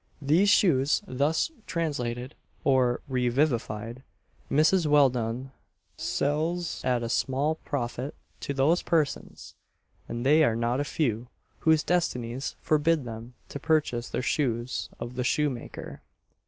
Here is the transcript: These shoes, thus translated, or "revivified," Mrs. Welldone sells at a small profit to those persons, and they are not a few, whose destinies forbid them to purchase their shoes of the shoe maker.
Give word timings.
These 0.19 0.49
shoes, 0.49 1.03
thus 1.05 1.51
translated, 1.67 2.33
or 2.63 3.01
"revivified," 3.07 4.01
Mrs. 4.49 4.87
Welldone 4.87 5.51
sells 5.95 6.83
at 6.83 7.03
a 7.03 7.07
small 7.07 7.53
profit 7.53 8.15
to 8.39 8.51
those 8.55 8.81
persons, 8.81 9.53
and 10.09 10.25
they 10.25 10.43
are 10.43 10.55
not 10.55 10.79
a 10.79 10.83
few, 10.83 11.27
whose 11.59 11.83
destinies 11.83 12.55
forbid 12.63 13.05
them 13.05 13.35
to 13.49 13.59
purchase 13.59 14.09
their 14.09 14.23
shoes 14.23 14.89
of 14.99 15.13
the 15.13 15.23
shoe 15.23 15.51
maker. 15.51 16.01